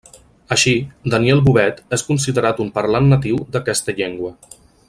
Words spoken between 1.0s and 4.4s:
Daniel Bovet és considerat un parlant natiu d'aquesta llengua.